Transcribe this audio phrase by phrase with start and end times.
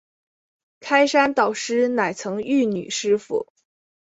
[0.79, 3.53] 开山导师乃曾玉女师傅。